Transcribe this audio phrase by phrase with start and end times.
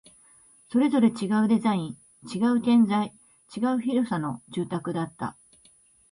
[0.71, 3.13] それぞれ違うデザイン、違う建材、
[3.55, 5.37] 違う広さの住宅だった